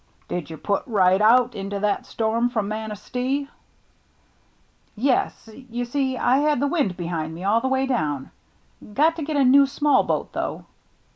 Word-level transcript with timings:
"Did 0.29 0.49
you 0.49 0.57
put 0.57 0.81
right 0.87 1.21
out 1.21 1.53
into 1.53 1.79
that 1.79 2.07
storm 2.07 2.49
from 2.49 2.67
Manistee?"" 2.67 3.47
Yes— 4.95 5.47
you 5.69 5.85
see 5.85 6.17
I 6.17 6.37
had 6.39 6.59
the 6.59 6.65
wind 6.65 6.97
behind 6.97 7.35
me 7.35 7.43
all 7.43 7.61
the 7.61 7.67
way 7.67 7.85
down. 7.85 8.31
Got 8.95 9.15
to 9.17 9.21
get 9.23 9.37
a 9.37 9.43
new 9.43 9.67
small 9.67 10.01
boat, 10.03 10.33
though." 10.33 10.65